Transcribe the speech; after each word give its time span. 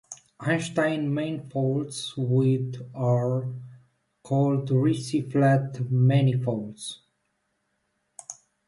Einstein 0.39 1.13
manifolds 1.13 2.17
with 2.17 2.81
are 2.95 3.45
called 4.23 4.71
Ricci-flat 4.71 5.91
manifolds. 5.91 7.01